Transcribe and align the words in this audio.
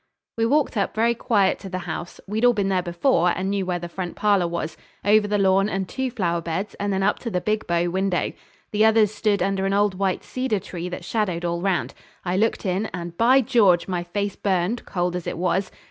We 0.35 0.47
walked 0.47 0.77
up 0.77 0.95
very 0.95 1.13
quiet 1.13 1.59
to 1.59 1.69
the 1.69 1.77
house 1.85 2.19
we'd 2.27 2.43
all 2.43 2.53
been 2.53 2.69
there 2.69 2.81
before, 2.81 3.29
and 3.37 3.51
knew 3.51 3.67
where 3.67 3.77
the 3.77 3.87
front 3.87 4.15
parlour 4.15 4.47
was 4.47 4.75
over 5.05 5.27
the 5.27 5.37
lawn 5.37 5.69
and 5.69 5.87
two 5.87 6.09
flower 6.09 6.41
beds, 6.41 6.73
and 6.79 6.91
then 6.91 7.03
up 7.03 7.19
to 7.19 7.29
the 7.29 7.39
big 7.39 7.67
bow 7.67 7.87
window. 7.91 8.33
The 8.71 8.83
others 8.83 9.13
stood 9.13 9.43
under 9.43 9.67
an 9.67 9.73
old 9.73 9.93
white 9.93 10.23
cedar 10.23 10.59
tree 10.59 10.89
that 10.89 11.05
shadowed 11.05 11.45
all 11.45 11.61
round. 11.61 11.93
I 12.25 12.35
looked 12.35 12.65
in, 12.65 12.87
and, 12.87 13.15
by 13.15 13.41
George! 13.41 13.87
my 13.87 14.03
face 14.03 14.35
burned, 14.35 14.85
cold 14.87 15.15
as 15.15 15.27
it 15.27 15.37
was. 15.37 15.69